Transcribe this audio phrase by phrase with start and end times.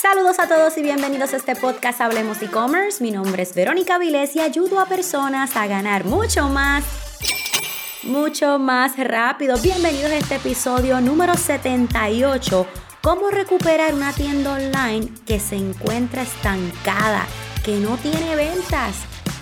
[0.00, 3.02] Saludos a todos y bienvenidos a este podcast Hablemos e-commerce.
[3.02, 6.84] Mi nombre es Verónica Vilés y ayudo a personas a ganar mucho más,
[8.04, 9.56] mucho más rápido.
[9.60, 12.64] Bienvenidos a este episodio número 78.
[13.02, 17.26] Cómo recuperar una tienda online que se encuentra estancada,
[17.64, 18.94] que no tiene ventas.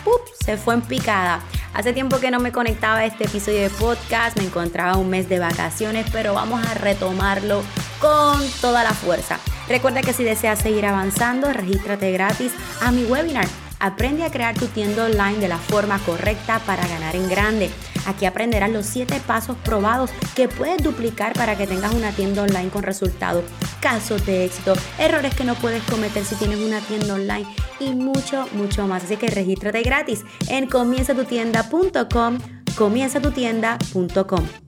[0.04, 0.22] ¡Pup!
[0.42, 1.40] Se fue en picada.
[1.74, 5.28] Hace tiempo que no me conectaba a este episodio de podcast, me encontraba un mes
[5.28, 7.62] de vacaciones, pero vamos a retomarlo
[8.00, 9.38] con toda la fuerza.
[9.68, 13.46] Recuerda que si deseas seguir avanzando, regístrate gratis a mi webinar.
[13.78, 17.70] Aprende a crear tu tienda online de la forma correcta para ganar en grande.
[18.06, 22.70] Aquí aprenderás los 7 pasos probados que puedes duplicar para que tengas una tienda online
[22.70, 23.44] con resultados,
[23.80, 27.46] casos de éxito, errores que no puedes cometer si tienes una tienda online
[27.80, 29.04] y mucho, mucho más.
[29.04, 32.38] Así que regístrate gratis en comienzatutienda.com,
[32.76, 34.65] comienzatutienda.com.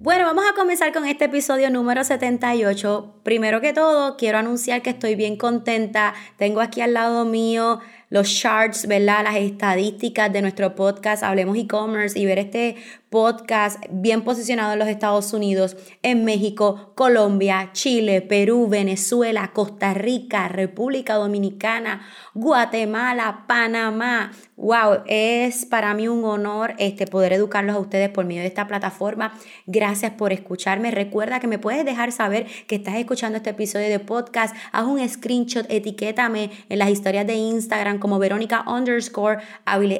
[0.00, 3.14] Bueno, vamos a comenzar con este episodio número 78.
[3.24, 6.14] Primero que todo, quiero anunciar que estoy bien contenta.
[6.36, 9.24] Tengo aquí al lado mío los charts, ¿verdad?
[9.24, 12.76] Las estadísticas de nuestro podcast Hablemos e-commerce y ver este
[13.10, 20.48] podcast bien posicionado en los Estados Unidos, en México, Colombia, Chile, Perú, Venezuela, Costa Rica,
[20.48, 24.32] República Dominicana, Guatemala, Panamá.
[24.56, 28.66] Wow, es para mí un honor este poder educarlos a ustedes por medio de esta
[28.66, 29.32] plataforma.
[29.66, 30.90] Gracias por escucharme.
[30.90, 34.54] Recuerda que me puedes dejar saber que estás escuchando este episodio de podcast.
[34.72, 39.38] Haz un screenshot, etiquétame en las historias de Instagram como Verónica underscore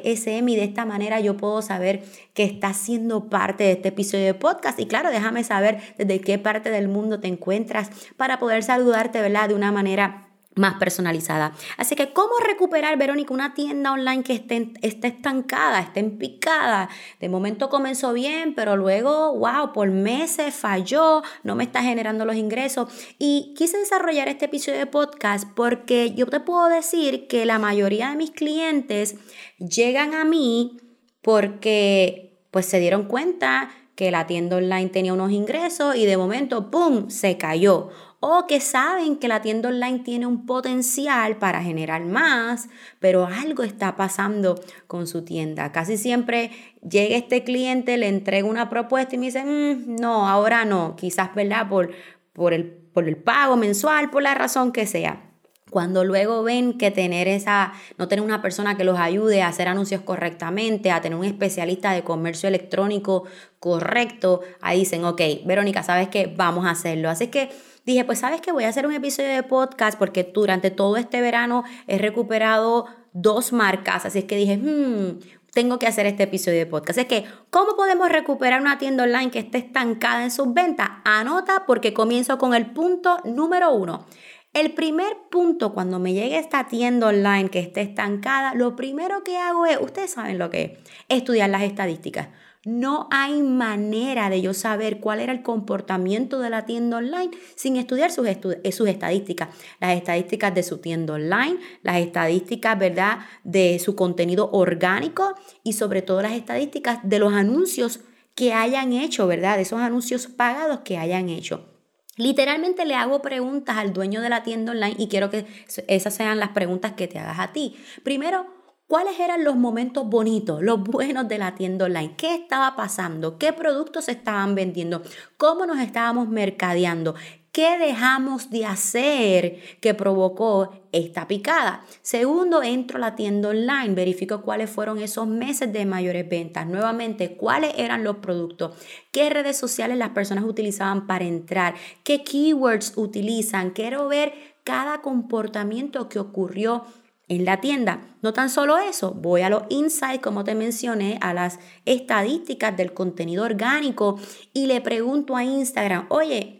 [0.03, 2.03] SM y de esta manera yo puedo saber
[2.39, 4.79] que estás siendo parte de este episodio de podcast.
[4.79, 9.49] Y claro, déjame saber desde qué parte del mundo te encuentras para poder saludarte, ¿verdad?
[9.49, 11.51] De una manera más personalizada.
[11.75, 16.87] Así que, ¿cómo recuperar, Verónica, una tienda online que esté, esté estancada, esté en picada?
[17.19, 22.37] De momento comenzó bien, pero luego, wow, por meses falló, no me está generando los
[22.37, 22.87] ingresos.
[23.19, 28.11] Y quise desarrollar este episodio de podcast porque yo te puedo decir que la mayoría
[28.11, 29.15] de mis clientes
[29.57, 30.77] llegan a mí
[31.21, 36.71] porque pues se dieron cuenta que la tienda online tenía unos ingresos y de momento,
[36.71, 37.89] ¡pum!, se cayó
[38.21, 43.63] o que saben que la tienda online tiene un potencial para generar más, pero algo
[43.63, 45.71] está pasando con su tienda.
[45.71, 46.51] Casi siempre
[46.87, 51.33] llega este cliente, le entrega una propuesta y me dice, mm, no, ahora no, quizás,
[51.33, 51.69] ¿verdad?
[51.69, 51.91] Por,
[52.33, 55.28] por, el, por el pago mensual, por la razón que sea.
[55.69, 59.67] Cuando luego ven que tener esa, no tener una persona que los ayude a hacer
[59.67, 63.25] anuncios correctamente, a tener un especialista de comercio electrónico
[63.59, 66.33] correcto, ahí dicen, ok, Verónica, ¿sabes qué?
[66.35, 67.09] Vamos a hacerlo.
[67.09, 67.49] Así que
[67.85, 71.21] dije, pues sabes que voy a hacer un episodio de podcast porque durante todo este
[71.21, 75.19] verano he recuperado dos marcas, así es que dije, hmm,
[75.53, 76.99] tengo que hacer este episodio de podcast.
[76.99, 80.89] Es que, ¿cómo podemos recuperar una tienda online que esté estancada en sus ventas?
[81.03, 84.05] Anota porque comienzo con el punto número uno.
[84.53, 89.37] El primer punto cuando me llegue esta tienda online que esté estancada, lo primero que
[89.37, 90.71] hago es, ustedes saben lo que es,
[91.07, 92.29] estudiar las estadísticas.
[92.65, 97.77] No hay manera de yo saber cuál era el comportamiento de la tienda online sin
[97.77, 99.49] estudiar sus, eh, estadísticas.
[99.79, 106.01] Las estadísticas de su tienda online, las estadísticas, ¿verdad?, de su contenido orgánico y sobre
[106.01, 108.01] todo las estadísticas de los anuncios
[108.33, 111.78] que hayan hecho, ¿verdad?, de esos anuncios pagados que hayan hecho.
[112.19, 115.45] Literalmente le hago preguntas al dueño de la tienda online y quiero que
[115.87, 117.77] esas sean las preguntas que te hagas a ti.
[118.03, 118.45] Primero,
[118.89, 122.15] ¿Cuáles eran los momentos bonitos, los buenos de la tienda online?
[122.17, 123.37] ¿Qué estaba pasando?
[123.37, 125.03] ¿Qué productos se estaban vendiendo?
[125.37, 127.13] ¿Cómo nos estábamos mercadeando?
[127.51, 131.83] ¿Qué dejamos de hacer que provocó esta picada?
[132.03, 136.67] Segundo, entro a la tienda online, verifico cuáles fueron esos meses de mayores ventas.
[136.67, 138.75] Nuevamente, cuáles eran los productos,
[139.11, 141.73] qué redes sociales las personas utilizaban para entrar,
[142.03, 143.71] qué keywords utilizan.
[143.71, 144.33] Quiero ver
[144.63, 146.85] cada comportamiento que ocurrió
[147.29, 148.01] en la tienda.
[148.21, 152.93] No tan solo eso, voy a los insights, como te mencioné, a las estadísticas del
[152.93, 154.19] contenido orgánico
[154.53, 156.58] y le pregunto a Instagram, oye,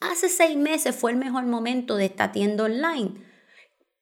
[0.00, 3.29] hace seis meses fue el mejor momento de esta tienda online.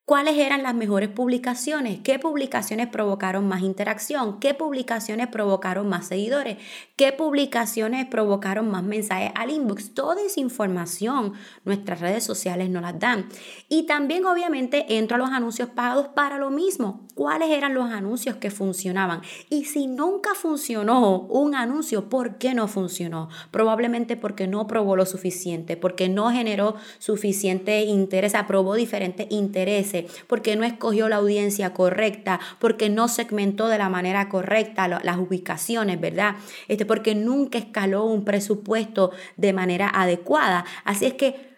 [0.09, 2.01] ¿Cuáles eran las mejores publicaciones?
[2.03, 4.41] ¿Qué publicaciones provocaron más interacción?
[4.41, 6.57] ¿Qué publicaciones provocaron más seguidores?
[6.97, 9.93] ¿Qué publicaciones provocaron más mensajes al inbox?
[9.93, 11.35] Toda esa información
[11.67, 13.29] nuestras redes sociales nos las dan.
[13.69, 17.07] Y también obviamente entro a los anuncios pagados para lo mismo.
[17.15, 19.21] ¿Cuáles eran los anuncios que funcionaban?
[19.51, 23.29] Y si nunca funcionó un anuncio, ¿por qué no funcionó?
[23.51, 30.57] Probablemente porque no probó lo suficiente, porque no generó suficiente interés, aprobó diferentes intereses porque
[30.57, 36.37] no escogió la audiencia correcta, porque no segmentó de la manera correcta las ubicaciones, ¿verdad?
[36.69, 40.65] Este, porque nunca escaló un presupuesto de manera adecuada.
[40.85, 41.49] Así es que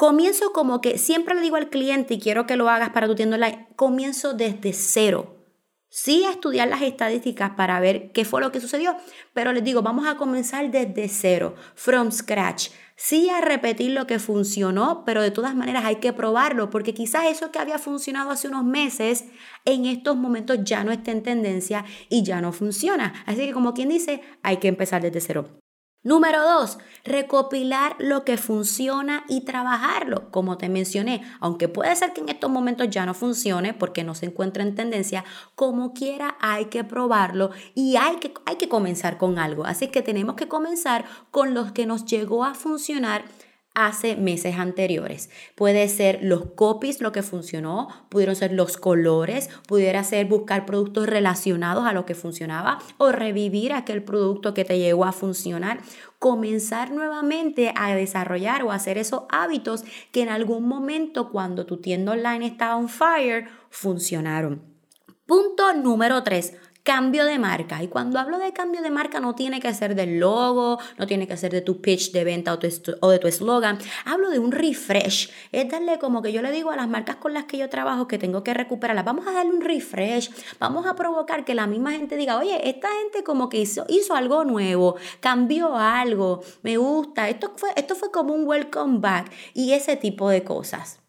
[0.00, 3.14] Comienzo como que siempre le digo al cliente y quiero que lo hagas para tu
[3.14, 5.39] tienda online, comienzo desde cero.
[5.92, 8.96] Sí a estudiar las estadísticas para ver qué fue lo que sucedió,
[9.34, 12.68] pero les digo, vamos a comenzar desde cero, from scratch.
[12.94, 17.24] Sí a repetir lo que funcionó, pero de todas maneras hay que probarlo, porque quizás
[17.24, 19.24] eso que había funcionado hace unos meses,
[19.64, 23.24] en estos momentos ya no está en tendencia y ya no funciona.
[23.26, 25.59] Así que como quien dice, hay que empezar desde cero.
[26.02, 30.30] Número dos, recopilar lo que funciona y trabajarlo.
[30.30, 34.14] Como te mencioné, aunque puede ser que en estos momentos ya no funcione porque no
[34.14, 39.18] se encuentra en tendencia, como quiera hay que probarlo y hay que, hay que comenzar
[39.18, 39.66] con algo.
[39.66, 43.24] Así que tenemos que comenzar con lo que nos llegó a funcionar
[43.74, 45.30] hace meses anteriores.
[45.54, 51.06] Puede ser los copies, lo que funcionó, pudieron ser los colores, pudiera ser buscar productos
[51.06, 55.80] relacionados a lo que funcionaba o revivir aquel producto que te llegó a funcionar.
[56.18, 62.12] Comenzar nuevamente a desarrollar o hacer esos hábitos que en algún momento cuando tu tienda
[62.12, 64.62] online estaba on fire funcionaron.
[65.26, 67.82] Punto número 3 cambio de marca.
[67.82, 71.26] Y cuando hablo de cambio de marca no tiene que ser del logo, no tiene
[71.26, 73.78] que ser de tu pitch de venta o, de tu eslogan.
[74.04, 75.30] Hablo de un refresh.
[75.52, 78.08] Es darle como que yo le digo a las marcas con las que yo trabajo
[78.08, 79.04] que tengo que recuperarlas.
[79.04, 80.30] Vamos a darle un refresh.
[80.58, 84.14] Vamos a provocar que la misma gente diga, oye, esta gente como que hizo, hizo
[84.14, 87.28] algo nuevo, cambió algo, me gusta.
[87.28, 91.00] Esto fue, esto fue como un welcome back y ese tipo de cosas.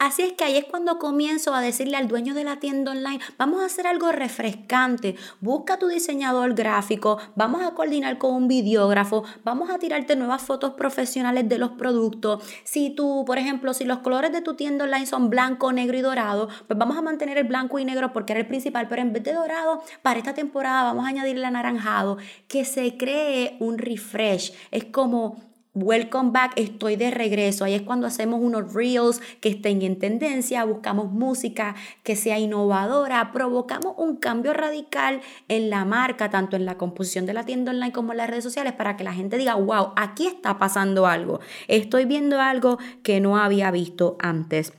[0.00, 3.20] Así es que ahí es cuando comienzo a decirle al dueño de la tienda online,
[3.36, 9.24] vamos a hacer algo refrescante, busca tu diseñador gráfico, vamos a coordinar con un videógrafo,
[9.44, 12.42] vamos a tirarte nuevas fotos profesionales de los productos.
[12.64, 16.00] Si tú, por ejemplo, si los colores de tu tienda online son blanco, negro y
[16.00, 19.12] dorado, pues vamos a mantener el blanco y negro porque era el principal, pero en
[19.12, 22.16] vez de dorado, para esta temporada vamos a añadirle anaranjado,
[22.48, 24.54] que se cree un refresh.
[24.70, 27.64] Es como Welcome back, estoy de regreso.
[27.64, 33.30] Ahí es cuando hacemos unos reels que estén en tendencia, buscamos música que sea innovadora,
[33.30, 37.92] provocamos un cambio radical en la marca, tanto en la composición de la tienda online
[37.92, 41.38] como en las redes sociales, para que la gente diga, wow, aquí está pasando algo.
[41.68, 44.72] Estoy viendo algo que no había visto antes.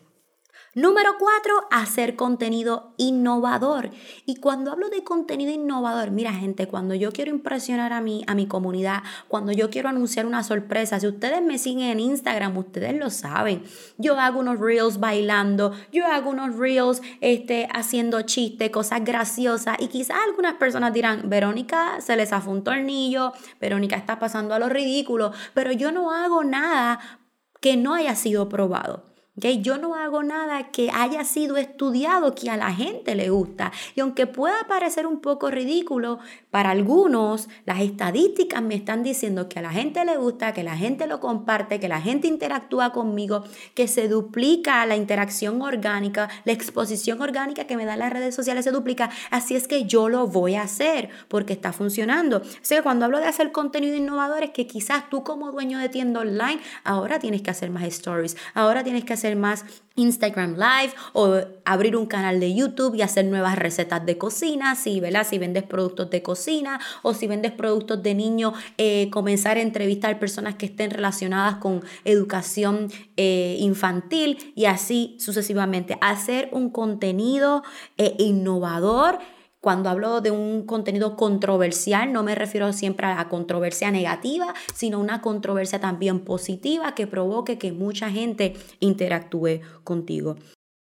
[0.74, 3.90] Número cuatro, hacer contenido innovador.
[4.26, 8.36] Y cuando hablo de contenido innovador, mira gente, cuando yo quiero impresionar a mí, a
[8.36, 12.96] mi comunidad, cuando yo quiero anunciar una sorpresa, si ustedes me siguen en Instagram, ustedes
[12.96, 13.64] lo saben.
[13.98, 19.76] Yo hago unos reels bailando, yo hago unos reels este, haciendo chistes, cosas graciosas.
[19.78, 24.60] Y quizás algunas personas dirán, Verónica se les afó un tornillo, Verónica está pasando a
[24.60, 27.20] lo ridículo, pero yo no hago nada
[27.60, 29.11] que no haya sido probado.
[29.42, 33.72] Yo no hago nada que haya sido estudiado, que a la gente le gusta.
[33.96, 36.20] Y aunque pueda parecer un poco ridículo,
[36.52, 40.78] para algunos las estadísticas me están diciendo que a la gente le gusta, que la
[40.78, 43.44] gente lo comparte, que la gente interactúa conmigo,
[43.74, 48.66] que se duplica la interacción orgánica, la exposición orgánica que me dan las redes sociales
[48.66, 49.10] se duplica.
[49.32, 52.42] Así es que yo lo voy a hacer porque está funcionando.
[52.62, 55.90] Así que cuando hablo de hacer contenido innovador es que quizás tú como dueño de
[55.90, 59.66] tienda online ahora tienes que hacer más stories, ahora tienes que hacer más
[59.96, 65.00] Instagram Live o abrir un canal de YouTube y hacer nuevas recetas de cocina, si,
[65.00, 65.28] ¿verdad?
[65.28, 70.20] si vendes productos de cocina o si vendes productos de niño, eh, comenzar a entrevistar
[70.20, 75.98] personas que estén relacionadas con educación eh, infantil y así sucesivamente.
[76.02, 77.64] Hacer un contenido
[77.98, 79.20] eh, innovador
[79.62, 85.00] cuando hablo de un contenido controversial, no me refiero siempre a la controversia negativa, sino
[85.00, 90.36] una controversia también positiva que provoque que mucha gente interactúe contigo.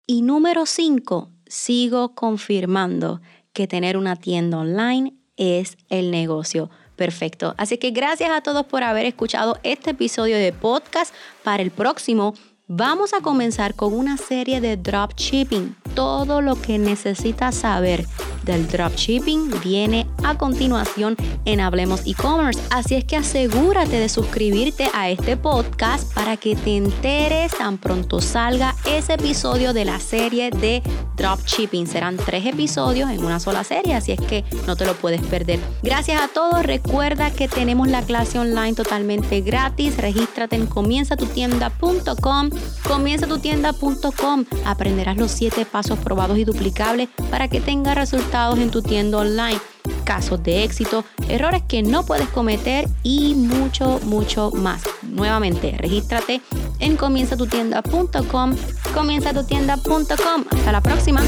[0.07, 3.21] Y número 5, sigo confirmando
[3.53, 7.55] que tener una tienda online es el negocio perfecto.
[7.59, 11.13] Así que gracias a todos por haber escuchado este episodio de podcast.
[11.43, 12.35] Para el próximo
[12.69, 15.75] vamos a comenzar con una serie de dropshipping.
[15.95, 18.05] Todo lo que necesitas saber
[18.49, 22.59] del dropshipping viene a continuación en Hablemos e-commerce.
[22.71, 28.23] Así es que asegúrate de suscribirte a este podcast para que te enteres tan pronto
[28.23, 30.83] salga ese episodio de la serie de
[31.17, 31.87] dropshipping.
[31.87, 35.61] Serán tres episodios en una sola serie, así es que no te lo puedes perder.
[35.83, 36.63] Gracias a todos.
[36.63, 39.99] Recuerda que tenemos la clase online totalmente gratis.
[39.99, 42.51] Regístrate en comienzatutienda.com.
[42.87, 44.45] Comienzatutienda.com.
[44.65, 49.59] Aprenderás los siete pasos probados y duplicables para que tengas resultados en tu tienda online,
[50.05, 54.83] casos de éxito, errores que no puedes cometer y mucho, mucho más.
[55.03, 56.41] Nuevamente, regístrate
[56.79, 58.55] en comienzatutienda.com,
[58.95, 60.45] comienzatutienda.com.
[60.53, 61.21] Hasta la próxima.